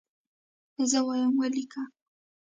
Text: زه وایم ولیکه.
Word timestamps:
زه 0.91 0.99
وایم 1.07 1.33
ولیکه. 1.37 1.81